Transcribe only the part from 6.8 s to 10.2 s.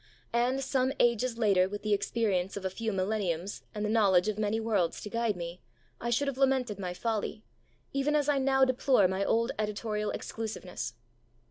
folly, even as I now deplore my old editorial